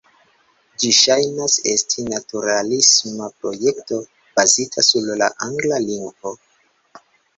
[0.83, 3.99] Ĝi ŝajnas esti naturalisma projekto
[4.41, 6.35] bazita sur la angla lingvo.